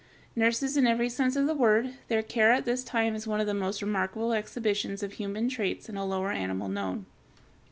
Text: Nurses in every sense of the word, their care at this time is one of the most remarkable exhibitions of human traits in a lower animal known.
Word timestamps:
Nurses 0.35 0.77
in 0.77 0.87
every 0.87 1.09
sense 1.09 1.35
of 1.35 1.45
the 1.45 1.53
word, 1.53 1.93
their 2.07 2.23
care 2.23 2.51
at 2.51 2.65
this 2.65 2.83
time 2.83 3.13
is 3.13 3.27
one 3.27 3.39
of 3.39 3.45
the 3.45 3.53
most 3.53 3.83
remarkable 3.83 4.33
exhibitions 4.33 5.03
of 5.03 5.13
human 5.13 5.47
traits 5.47 5.89
in 5.89 5.95
a 5.95 6.03
lower 6.07 6.31
animal 6.31 6.67
known. 6.69 7.05